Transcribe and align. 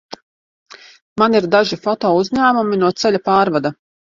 Man 1.23 1.35
ir 1.41 1.47
daži 1.57 1.79
fotouzņēmumi 1.83 2.83
no 2.85 2.93
ceļa 3.03 3.25
pārvada. 3.31 3.77